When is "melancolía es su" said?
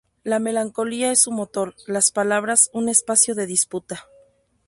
0.39-1.31